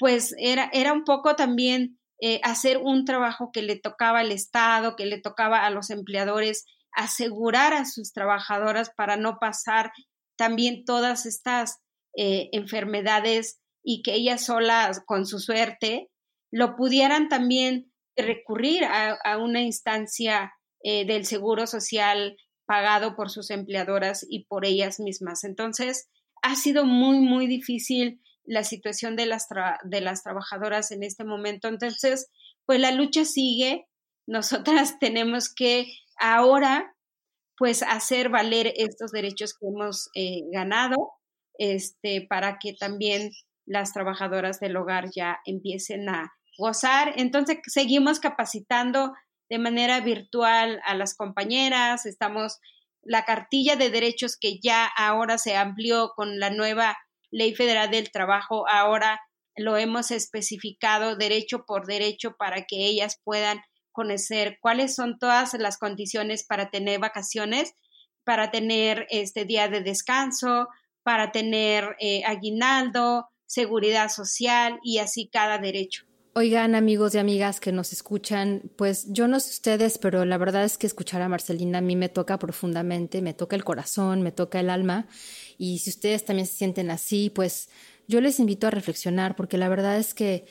[0.00, 4.96] pues era, era un poco también eh, hacer un trabajo que le tocaba al Estado,
[4.96, 9.92] que le tocaba a los empleadores, asegurar a sus trabajadoras para no pasar
[10.36, 11.78] también todas estas
[12.18, 16.08] enfermedades y que ellas solas, con su suerte,
[16.50, 20.52] lo pudieran también recurrir a, una instancia
[20.82, 25.44] eh, del seguro social pagado por sus empleadoras y por ellas mismas.
[25.44, 26.08] Entonces,
[26.42, 29.46] ha sido muy, muy difícil la situación de las,
[29.84, 31.68] de las trabajadoras en este momento.
[31.68, 32.28] Entonces,
[32.64, 33.86] pues la lucha sigue.
[34.26, 35.86] Nosotras tenemos que
[36.18, 36.94] ahora,
[37.56, 41.12] pues, hacer valer estos derechos que hemos eh, ganado,
[41.58, 43.30] este, para que también
[43.66, 47.14] las trabajadoras del hogar ya empiecen a gozar.
[47.16, 49.12] Entonces, seguimos capacitando
[49.48, 52.58] de manera virtual a las compañeras, estamos
[53.02, 56.96] la cartilla de derechos que ya ahora se amplió con la nueva
[57.30, 59.20] Ley Federal del Trabajo, ahora
[59.56, 63.60] lo hemos especificado derecho por derecho para que ellas puedan
[63.92, 67.72] conocer cuáles son todas las condiciones para tener vacaciones,
[68.24, 70.68] para tener este día de descanso,
[71.02, 76.04] para tener eh, aguinaldo, seguridad social y así cada derecho.
[76.38, 80.64] Oigan, amigos y amigas que nos escuchan, pues yo no sé ustedes, pero la verdad
[80.64, 84.32] es que escuchar a Marcelina a mí me toca profundamente, me toca el corazón, me
[84.32, 85.06] toca el alma.
[85.56, 87.70] Y si ustedes también se sienten así, pues
[88.06, 90.44] yo les invito a reflexionar, porque la verdad es que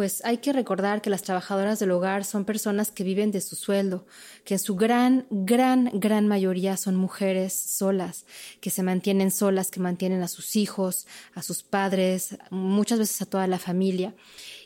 [0.00, 3.54] pues hay que recordar que las trabajadoras del hogar son personas que viven de su
[3.54, 4.06] sueldo,
[4.46, 8.24] que en su gran, gran, gran mayoría son mujeres solas,
[8.62, 13.26] que se mantienen solas, que mantienen a sus hijos, a sus padres, muchas veces a
[13.26, 14.14] toda la familia.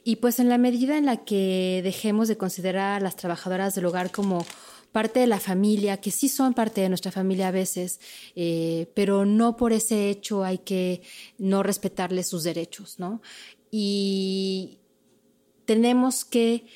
[0.04, 3.86] Y pues en la medida en la que dejemos de considerar a las trabajadoras del
[3.86, 4.46] hogar como
[4.92, 7.98] parte de la familia, que sí son parte de nuestra familia a veces,
[8.36, 11.02] eh, pero no por ese hecho hay que
[11.38, 13.20] no respetarles sus derechos, ¿no?
[13.72, 14.78] Y
[15.64, 16.66] tenemos que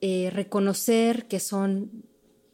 [0.00, 2.04] eh, reconocer que son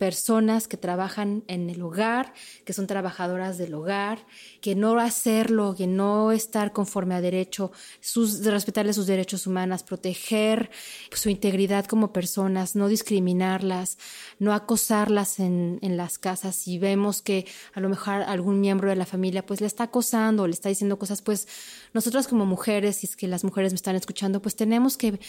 [0.01, 2.33] personas que trabajan en el hogar,
[2.65, 4.27] que son trabajadoras del hogar,
[4.63, 10.71] que no hacerlo, que no estar conforme a derecho, sus, respetarles sus derechos humanos, proteger
[11.13, 13.99] su integridad como personas, no discriminarlas,
[14.39, 16.57] no acosarlas en, en las casas.
[16.57, 20.45] Si vemos que a lo mejor algún miembro de la familia pues le está acosando
[20.45, 21.47] o le está diciendo cosas, pues
[21.93, 25.21] nosotros como mujeres, si es que las mujeres me están escuchando, pues tenemos que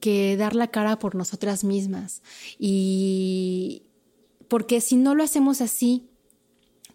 [0.00, 2.22] que dar la cara por nosotras mismas.
[2.58, 3.82] Y,
[4.48, 6.08] porque si no lo hacemos así,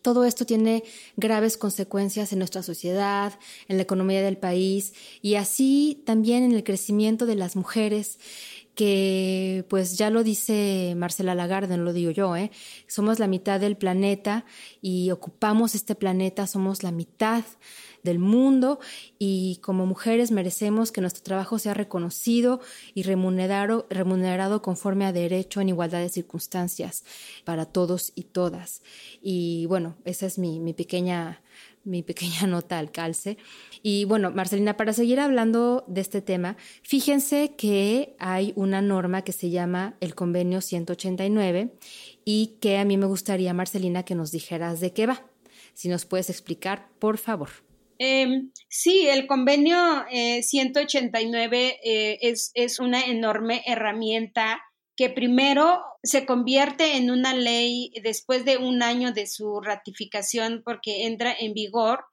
[0.04, 0.84] todo esto tiene
[1.16, 3.40] graves consecuencias en nuestra sociedad,
[3.70, 8.20] en la economía del país y así también en el crecimiento de las mujeres
[8.76, 12.52] que pues ya lo dice Marcela Lagarde, no lo digo yo, ¿eh?
[12.88, 14.46] somos la mitad del planeta
[14.82, 17.44] y ocupamos este planeta, somos la mitad
[18.04, 18.80] del mundo
[19.18, 22.60] y como mujeres merecemos que nuestro trabajo sea reconocido
[22.94, 27.04] y remunerado, remunerado conforme a derecho en igualdad de circunstancias
[27.46, 28.82] para todos y todas.
[29.22, 31.42] Y bueno, esa es mi, mi pequeña
[31.84, 33.38] mi pequeña nota al calce.
[33.82, 39.32] Y bueno, Marcelina, para seguir hablando de este tema, fíjense que hay una norma que
[39.32, 41.74] se llama el convenio 189
[42.26, 45.26] y que a mí me gustaría, Marcelina, que nos dijeras de qué va.
[45.74, 47.50] Si nos puedes explicar, por favor.
[48.00, 49.78] Em, sí, el convenio
[50.42, 54.62] 189 eh, eh, es, es una enorme herramienta
[54.96, 61.06] que primero se convierte en una ley después de un año de su ratificación porque
[61.06, 62.06] entra en vigor,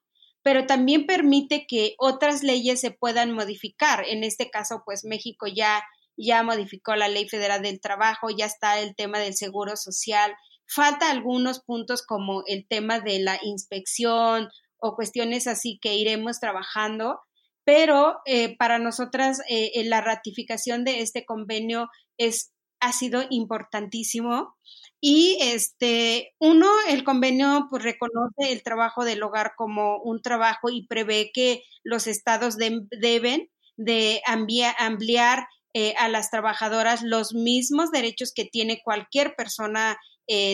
[0.43, 4.05] pero también permite que otras leyes se puedan modificar.
[4.07, 5.83] En este caso, pues México ya,
[6.17, 10.35] ya modificó la Ley Federal del Trabajo, ya está el tema del Seguro Social.
[10.67, 17.21] Falta algunos puntos como el tema de la inspección o cuestiones así que iremos trabajando,
[17.65, 24.57] pero eh, para nosotras eh, la ratificación de este convenio es, ha sido importantísimo.
[25.01, 30.87] Y este, uno, el convenio pues, reconoce el trabajo del hogar como un trabajo y
[30.87, 38.45] prevé que los estados deben de ampliar eh, a las trabajadoras los mismos derechos que
[38.45, 39.99] tiene cualquier persona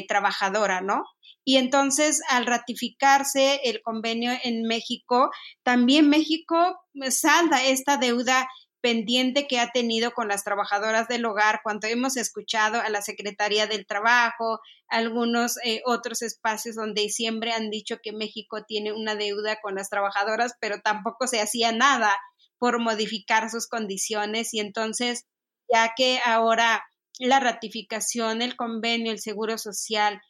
[0.09, 1.03] trabajadora, ¿no?
[1.49, 5.31] Y entonces, al ratificarse el convenio en México,
[5.63, 6.77] también México
[7.11, 8.49] salda esta deuda
[8.87, 13.67] pendiente que ha tenido con las trabajadoras del hogar, cuando hemos escuchado a la Secretaría
[13.67, 19.59] del Trabajo, algunos eh, otros espacios donde siempre han dicho que México tiene una deuda
[19.61, 22.17] con las trabajadoras, pero tampoco se hacía nada
[22.59, 24.55] por modificar sus condiciones.
[24.55, 25.25] Y entonces,
[25.69, 26.85] ya que ahora
[27.19, 30.23] la ratificación, el convenio, el seguro social,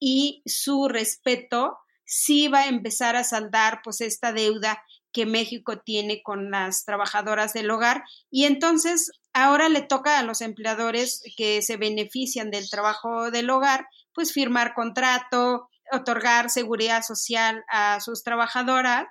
[0.00, 6.22] y su respeto sí va a empezar a saldar pues esta deuda que México tiene
[6.22, 11.76] con las trabajadoras del hogar y entonces ahora le toca a los empleadores que se
[11.76, 19.06] benefician del trabajo del hogar pues firmar contrato, otorgar seguridad social a sus trabajadoras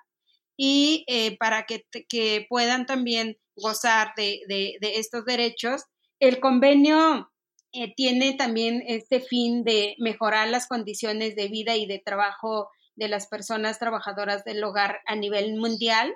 [0.57, 5.83] y eh, para que, que, puedan también gozar de, de, estos derechos.
[6.19, 7.31] El convenio
[7.71, 13.07] eh, tiene también este fin de mejorar las condiciones de vida y de trabajo de
[13.07, 16.13] las personas trabajadoras del hogar a nivel mundial.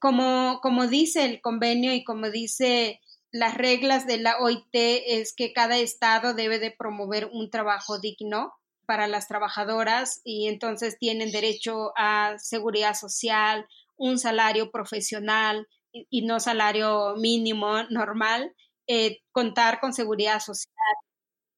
[0.00, 3.00] Como, como dice el convenio y como dice
[3.32, 8.52] las reglas de la OIT, es que cada estado debe de promover un trabajo digno
[8.86, 16.38] para las trabajadoras y entonces tienen derecho a seguridad social, un salario profesional y no
[16.38, 18.54] salario mínimo normal
[18.86, 20.96] eh, contar con seguridad social,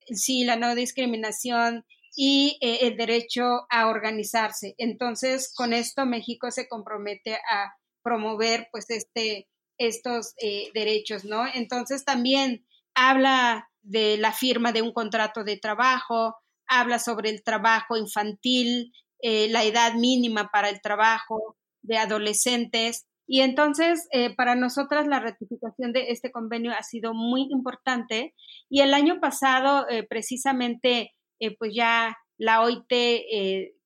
[0.07, 4.75] sí, la no discriminación y eh, el derecho a organizarse.
[4.79, 11.45] Entonces, con esto México se compromete a promover pues este, estos eh, derechos, ¿no?
[11.53, 17.97] Entonces también habla de la firma de un contrato de trabajo, habla sobre el trabajo
[17.97, 18.93] infantil,
[19.23, 25.93] la edad mínima para el trabajo de adolescentes, y entonces, eh, para nosotras la ratificación
[25.93, 28.35] de este convenio ha sido muy importante.
[28.69, 32.93] Y el año pasado, eh, precisamente, eh, pues ya la OIT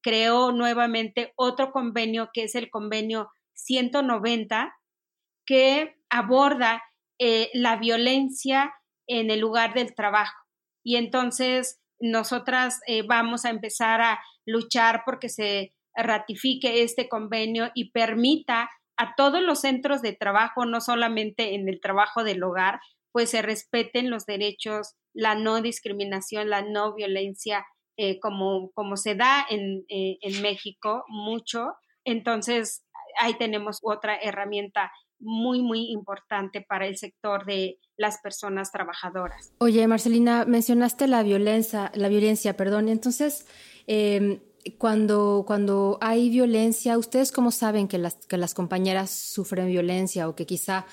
[0.00, 4.76] creó nuevamente otro convenio, que es el convenio 190,
[5.46, 6.82] que aborda
[7.18, 8.72] la violencia
[9.08, 10.36] en el lugar del trabajo.
[10.84, 18.70] Y entonces, nosotras vamos a empezar a luchar porque se ratifique este convenio y permita
[18.96, 22.80] a todos los centros de trabajo, no solamente en el trabajo del hogar,
[23.14, 27.64] pues se respeten los derechos, la no discriminación, la no violencia,
[27.96, 31.74] eh, como, como se da en, eh, en México mucho.
[32.04, 32.82] Entonces,
[33.20, 34.90] ahí tenemos otra herramienta
[35.20, 39.52] muy, muy importante para el sector de las personas trabajadoras.
[39.58, 42.88] Oye, Marcelina, mencionaste la violencia, la violencia, perdón.
[42.88, 43.46] Entonces,
[43.86, 44.40] em,
[44.76, 50.34] cuando, cuando hay violencia, ¿ustedes cómo saben que las, que las compañeras sufren violencia o
[50.34, 50.84] que quizá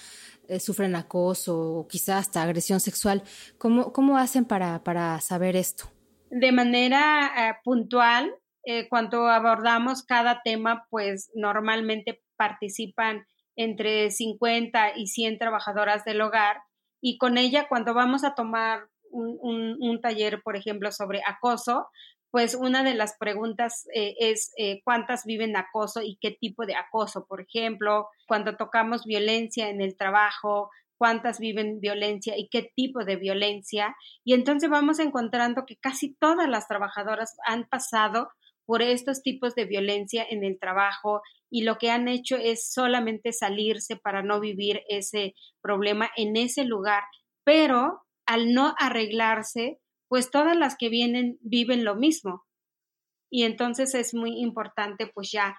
[0.51, 3.23] eh, sufren acoso o quizá hasta agresión sexual?
[3.57, 5.85] ¿Cómo, cómo hacen para, para saber esto?
[6.29, 8.35] De manera eh, puntual,
[8.65, 13.25] eh, cuando abordamos cada tema, pues normalmente participan
[13.55, 16.57] entre 50 y 100 trabajadoras del hogar
[17.01, 21.87] y con ella cuando vamos a tomar un, un, taller, por ejemplo, sobre acoso,
[22.31, 26.75] pues una de las preguntas eh, es eh, cuántas viven acoso y qué tipo de
[26.75, 27.25] acoso.
[27.27, 33.17] Por ejemplo, cuando tocamos violencia en el trabajo, cuántas viven violencia y qué tipo de
[33.17, 33.95] violencia.
[34.23, 38.29] Y entonces vamos encontrando que casi todas las trabajadoras han pasado
[38.65, 43.33] por estos tipos de violencia en el trabajo y lo que han hecho es solamente
[43.33, 47.03] salirse para no vivir ese problema en ese lugar,
[47.43, 49.79] pero al no arreglarse,
[50.11, 52.43] pues todas las que vienen viven lo mismo.
[53.31, 55.57] Y entonces es muy importante pues ya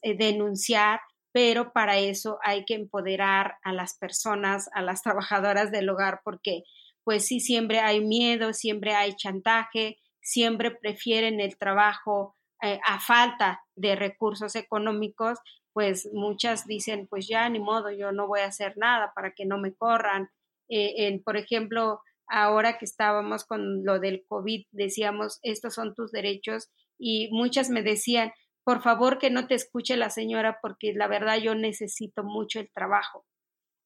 [0.00, 5.90] eh, denunciar, pero para eso hay que empoderar a las personas, a las trabajadoras del
[5.90, 6.62] hogar, porque
[7.04, 13.60] pues sí, siempre hay miedo, siempre hay chantaje, siempre prefieren el trabajo eh, a falta
[13.76, 15.38] de recursos económicos,
[15.74, 19.44] pues muchas dicen, pues ya ni modo, yo no voy a hacer nada para que
[19.44, 20.30] no me corran.
[20.70, 26.70] Eh, por ejemplo, ahora que estábamos con lo del COVID, decíamos, estos son tus derechos
[26.98, 28.32] y muchas me decían,
[28.64, 32.70] por favor que no te escuche la señora porque la verdad yo necesito mucho el
[32.72, 33.24] trabajo.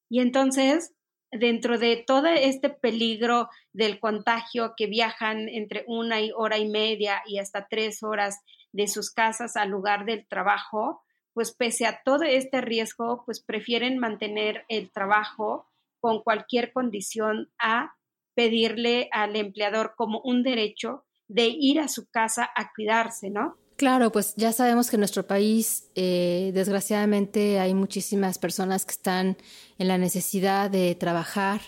[0.08, 0.94] Y entonces,
[1.32, 7.38] dentro de todo este peligro del contagio que viajan entre una hora y media y
[7.38, 8.40] hasta tres horas
[8.72, 13.98] de sus casas al lugar del trabajo, pues pese a todo este riesgo, pues prefieren
[13.98, 15.68] mantener el trabajo
[16.00, 17.95] con cualquier condición a
[18.36, 23.56] pedirle al empleador como un derecho de ir a su casa a cuidarse, ¿no?
[23.76, 29.36] Claro, pues ya sabemos que en nuestro país, eh, desgraciadamente, hay muchísimas personas que están
[29.78, 31.60] en la necesidad de trabajar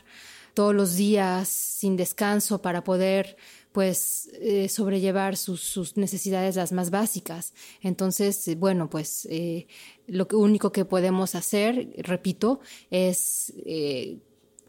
[0.54, 3.36] todos los días sin descanso para poder
[3.72, 7.52] pues eh, sobrellevar sus, necesidades las más básicas.
[7.82, 9.66] Entonces, bueno, pues eh,
[10.06, 12.60] lo único que podemos hacer, repito,
[12.90, 13.52] es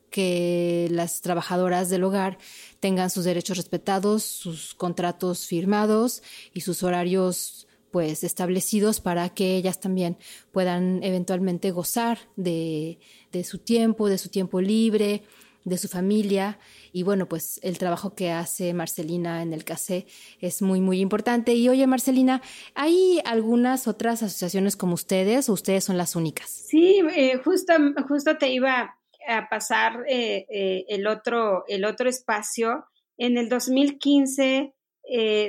[0.10, 2.38] que las trabajadoras del hogar
[2.80, 9.80] tengan sus derechos respetados, sus contratos firmados y sus horarios pues establecidos para que ellas
[9.80, 10.18] también
[10.52, 13.00] puedan eventualmente gozar de,
[13.32, 15.24] de su tiempo, de su tiempo libre,
[15.64, 16.60] de su familia
[16.92, 20.08] y bueno, pues el trabajo que hace Marcelina en el CASE
[20.40, 21.54] es muy, muy importante.
[21.54, 22.42] Y oye, Marcelina,
[22.76, 26.50] ¿hay algunas otras asociaciones como ustedes o ustedes son las únicas?
[26.50, 27.74] Sí, eh, justo,
[28.08, 32.86] justo te iba a pasar eh, eh, el, otro, el otro espacio.
[33.18, 34.74] En el 2015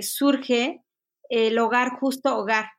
[0.03, 0.83] surge
[1.29, 2.71] el Hogar Justo Hogar.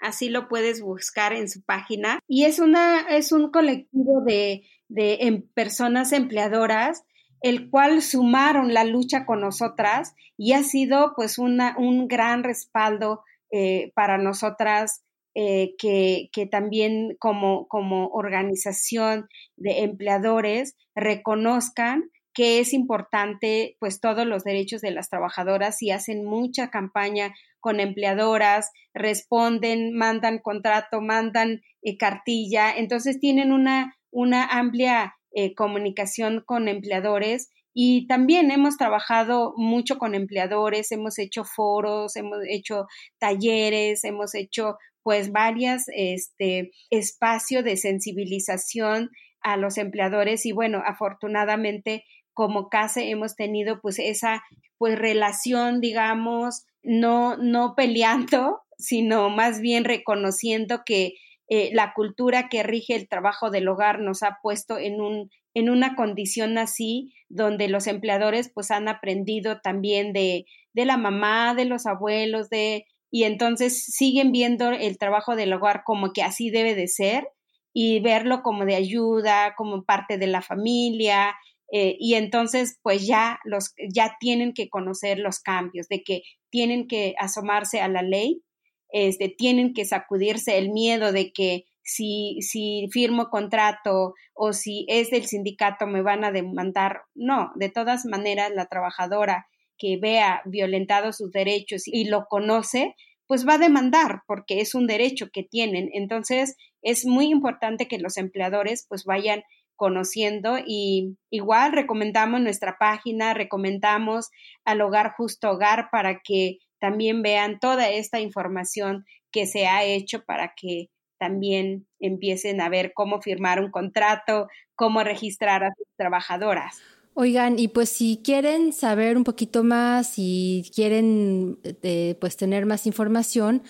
[0.00, 2.18] Así lo puedes buscar en su página.
[2.28, 7.04] Y es, una, es un colectivo de, de em, personas empleadoras
[7.44, 13.22] el cual sumaron la lucha con nosotras y ha sido pues una, un gran respaldo
[13.52, 15.04] eh, para nosotras
[15.34, 24.44] eh, que, también como, como organización de empleadores reconozcan que es importante pues todos los
[24.44, 31.96] derechos de las trabajadoras y hacen mucha campaña con empleadoras, responden, mandan contrato, mandan eh,
[31.96, 39.98] cartilla, entonces tienen una, una amplia eh, comunicación con empleadores y también hemos trabajado mucho
[39.98, 42.86] con empleadores, hemos hecho foros, hemos hecho
[43.18, 49.10] talleres, hemos hecho pues varias este espacio de sensibilización
[49.42, 54.42] a los empleadores y bueno, afortunadamente como CASE hemos tenido pues esa
[54.78, 61.12] pues relación, digamos, no no peleando, sino más bien reconociendo que
[61.48, 65.68] eh, la cultura que rige el trabajo del hogar nos ha puesto en, un, en
[65.68, 71.66] una condición así, donde los empleadores pues han aprendido también de, de la mamá, de
[71.66, 76.74] los abuelos, de, y entonces siguen viendo el trabajo del hogar como que así debe
[76.74, 77.28] de ser
[77.72, 81.36] y verlo como de ayuda, como parte de la familia,
[81.70, 86.88] eh, y entonces pues ya los ya tienen que conocer los cambios de que tienen
[86.88, 88.42] que asomarse a la ley
[88.90, 95.10] este, tienen que sacudirse el miedo de que si, si firmo contrato o si es
[95.10, 97.02] del sindicato me van a demandar.
[97.14, 99.46] No, de todas maneras la trabajadora
[99.78, 102.94] que vea violentados sus derechos y lo conoce,
[103.26, 105.90] pues va a demandar porque es un derecho que tienen.
[105.92, 109.42] Entonces, es muy importante que los empleadores pues vayan
[109.76, 114.30] conociendo y igual recomendamos nuestra página, recomendamos
[114.64, 120.24] al Hogar Justo Hogar para que también vean toda esta información que se ha hecho
[120.24, 126.82] para que también empiecen a ver cómo firmar un contrato, cómo registrar a sus trabajadoras.
[127.16, 132.86] Oigan, y pues si quieren saber un poquito más y quieren eh, pues tener más
[132.88, 133.62] información,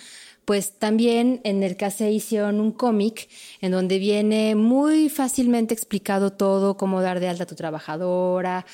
[0.47, 3.29] pues también en el CASE hicieron un cómic
[3.61, 8.65] en donde viene muy fácilmente explicado todo, cómo dar de alta a tu trabajadora,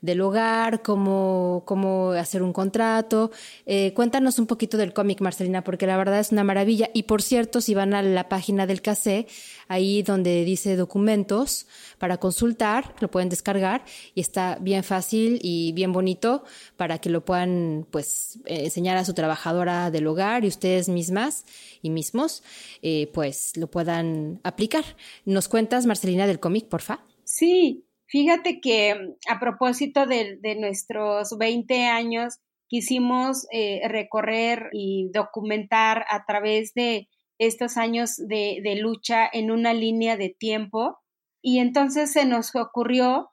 [0.00, 3.30] del hogar, cómo, cómo hacer un contrato.
[3.66, 6.90] Eh, cuéntanos un poquito del cómic, Marcelina, porque la verdad es una maravilla.
[6.92, 9.26] Y por cierto, si van a la página del CACE,
[9.68, 11.66] ahí donde dice documentos
[11.98, 13.84] para consultar, lo pueden descargar
[14.14, 16.44] y está bien fácil y bien bonito
[16.76, 21.44] para que lo puedan pues enseñar a su trabajadora del hogar y ustedes mismas
[21.82, 22.42] y mismos
[22.82, 24.84] eh, pues lo puedan aplicar.
[25.24, 27.04] ¿Nos cuentas, Marcelina, del cómic, porfa?
[27.24, 32.38] Sí, Fíjate que mm, a propósito de, nuestros 20 años,
[32.68, 37.08] quisimos eh, recorrer y documentar a través de
[37.38, 40.98] estos años de, lucha en una línea de tiempo.
[41.40, 43.30] Y entonces se nos ocurrió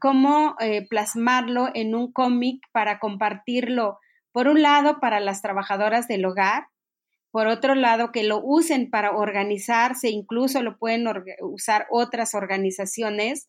[0.00, 3.98] cómo eh, plasmarlo en un cómic para compartirlo,
[4.32, 6.66] por un lado, para las trabajadoras del hogar,
[7.30, 11.04] por otro lado, que lo usen para organizarse, incluso lo pueden
[11.40, 13.48] usar otras organizaciones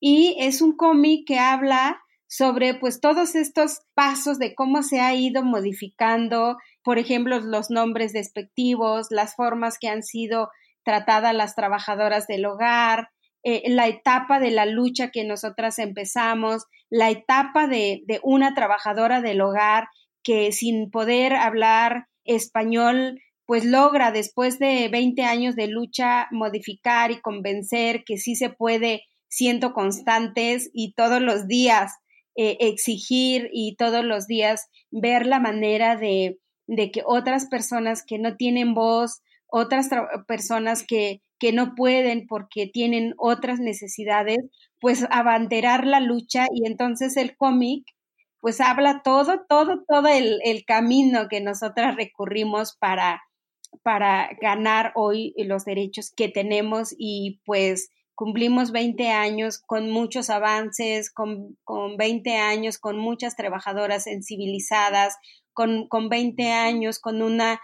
[0.00, 5.14] y es un cómic que habla sobre pues todos estos pasos de cómo se ha
[5.14, 10.48] ido modificando, por ejemplo, los nombres despectivos, las formas que han sido
[10.84, 13.08] tratadas las trabajadoras del hogar,
[13.44, 19.20] eh, la etapa de la lucha que nosotras empezamos, la etapa de, de una trabajadora
[19.20, 19.88] del hogar
[20.22, 27.20] que sin poder hablar español, pues logra después de 20 años de lucha modificar y
[27.20, 29.02] convencer que sí se puede
[29.34, 31.92] siendo constantes y todos los días
[32.36, 38.18] eh, exigir y todos los días ver la manera de, de que otras personas que
[38.18, 39.88] no tienen voz, otras
[40.28, 44.38] personas que, que no pueden porque tienen otras necesidades,
[44.80, 47.84] pues abanderar la lucha y entonces el cómic
[48.40, 53.22] pues habla todo, todo, todo el, el camino que nosotras recurrimos para,
[53.82, 61.10] para ganar hoy los derechos que tenemos y pues cumplimos 20 años con muchos avances,
[61.10, 65.16] con, con 20 años con muchas trabajadoras sensibilizadas,
[65.52, 67.60] con, con 20 años con una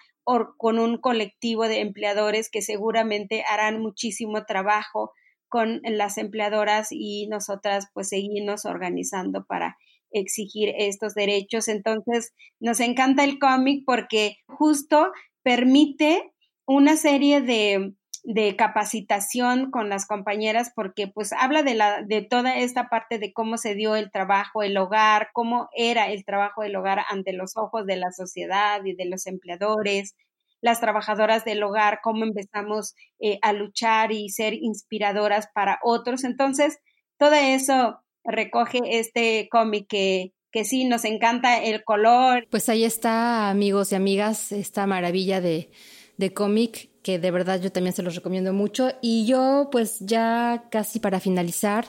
[0.58, 5.12] con un colectivo de empleadores que seguramente harán muchísimo trabajo
[5.48, 9.76] con las empleadoras y nosotras pues seguimos organizando para
[10.12, 11.66] exigir estos derechos.
[11.68, 15.10] Entonces, nos encanta el cómic porque justo
[15.42, 16.32] permite
[16.66, 17.94] una serie de,
[18.24, 23.32] de capacitación con las compañeras porque pues habla de la de toda esta parte de
[23.32, 27.56] cómo se dio el trabajo el hogar cómo era el trabajo del hogar ante los
[27.56, 30.14] ojos de la sociedad y de los empleadores
[30.60, 36.78] las trabajadoras del hogar cómo empezamos eh, a luchar y ser inspiradoras para otros entonces
[37.16, 42.46] todo eso recoge este cómic que que sí, nos encanta el color.
[42.50, 45.70] Pues ahí está, amigos y amigas, esta maravilla de,
[46.16, 48.92] de cómic que de verdad yo también se los recomiendo mucho.
[49.00, 51.86] Y yo, pues ya casi para finalizar,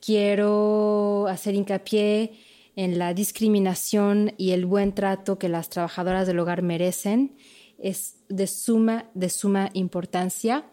[0.00, 2.32] quiero hacer hincapié
[2.76, 7.36] en la discriminación y el buen trato que las trabajadoras del hogar merecen.
[7.78, 10.64] Es de suma, de suma importancia.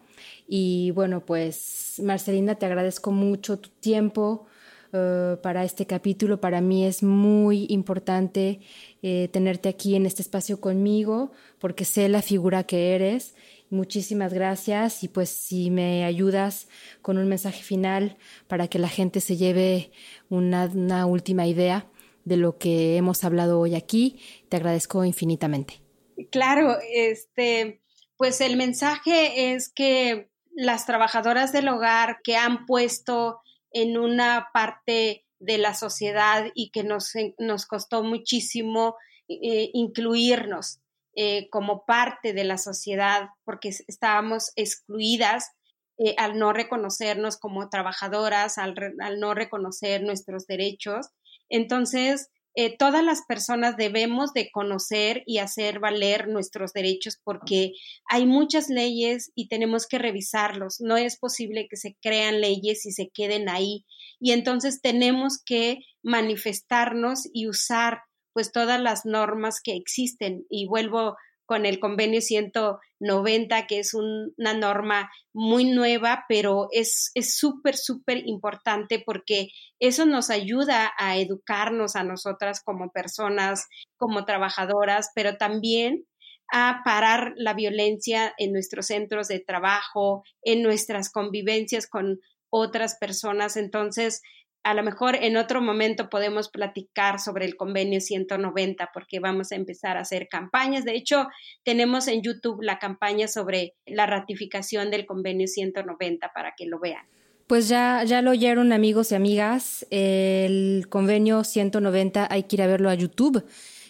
[0.48, 4.46] Y bueno, pues Marcelina, te agradezco mucho tu tiempo
[4.92, 6.40] eh, para este capítulo.
[6.40, 8.60] Para mí es muy importante
[9.02, 13.34] eh, tenerte aquí en este espacio conmigo porque sé la figura que eres
[13.68, 16.68] Muchísimas gracias y pues si me ayudas
[17.02, 19.90] con un mensaje final para que la gente se lleve
[20.28, 21.90] una, última idea
[22.24, 25.82] de lo que hemos hablado hoy aquí, te agradezco infinitamente.
[26.30, 27.80] Claro, este,
[28.16, 33.40] pues el mensaje es que las trabajadoras del hogar que han puesto
[33.72, 38.96] en una parte de la sociedad y que nos, nos costó muchísimo
[39.28, 40.80] eh, incluirnos
[41.18, 45.50] eh, como parte de la sociedad porque estábamos excluidas
[45.98, 48.74] eh, al no reconocernos como trabajadoras, al,
[49.18, 51.06] no reconocer nuestros derechos.
[51.48, 57.72] Entonces, eh, todas las personas debemos de conocer y hacer valer nuestros derechos porque
[58.10, 60.82] hay muchas leyes y tenemos que revisarlos.
[60.82, 63.86] No es posible que se crean leyes y se queden ahí.
[64.20, 68.00] Y entonces tenemos que manifestarnos y usar
[68.36, 70.44] pues todas las normas que existen.
[70.50, 71.16] Y vuelvo
[71.46, 79.02] con el convenio 190, que es una norma muy nueva, pero es súper, súper importante
[79.02, 79.48] porque
[79.80, 86.04] eso nos ayuda a educarnos a nosotras como personas, como trabajadoras, pero también
[86.52, 92.20] a parar la violencia en nuestros centros de trabajo, en nuestras convivencias con
[92.50, 93.56] otras personas.
[93.56, 94.20] Entonces,
[94.66, 99.54] a lo mejor en otro momento podemos platicar sobre el convenio 190 porque vamos a
[99.54, 100.84] empezar a hacer campañas.
[100.84, 101.28] De hecho,
[101.62, 107.06] tenemos en YouTube la campaña sobre la ratificación del convenio 190 para que lo vean.
[107.46, 112.66] Pues ya, ya lo oyeron amigos y amigas, el convenio 190 hay que ir a
[112.66, 113.44] verlo a YouTube.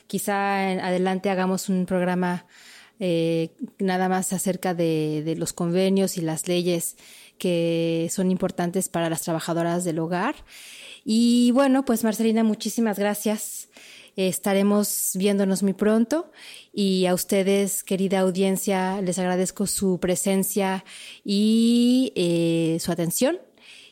[0.06, 2.44] Quizá en adelante hagamos un programa
[2.98, 6.96] eh, nada más acerca de, los convenios y las leyes
[7.38, 10.34] que son importantes para las trabajadoras del hogar.
[11.04, 13.68] Y bueno, pues Marcelina, muchísimas gracias.
[14.16, 16.32] Estaremos viéndonos muy pronto
[16.72, 20.84] y a ustedes, querida audiencia, les agradezco su presencia
[21.22, 23.38] y eh, su atención.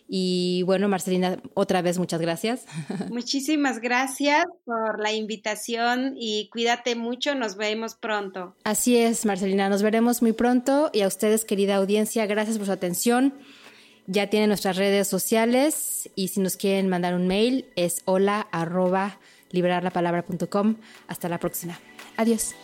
[0.06, 2.66] Y bueno, Marcelina, otra vez muchas gracias.
[3.10, 8.54] Muchísimas gracias por la invitación y cuídate mucho, nos vemos pronto.
[8.64, 12.72] Así es, Marcelina, nos veremos muy pronto y a ustedes, querida audiencia, gracias por su
[12.72, 13.34] atención.
[14.06, 19.18] Ya tienen nuestras redes sociales y si nos quieren mandar un mail es hola arroba
[19.50, 20.76] liberarlapalabra.com.
[21.08, 21.78] Hasta la próxima.
[22.18, 22.54] Adiós.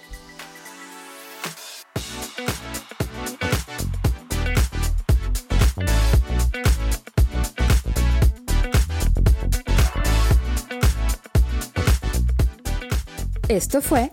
[13.50, 14.12] Esto fue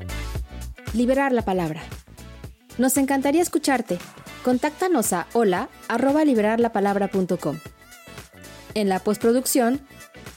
[0.95, 1.83] Liberar la Palabra.
[2.79, 3.99] Nos encantaría escucharte.
[4.43, 5.69] Contáctanos a hola.
[8.73, 9.79] En la postproducción,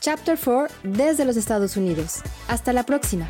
[0.01, 2.21] Chapter 4 desde los Estados Unidos.
[2.47, 3.27] Hasta la próxima.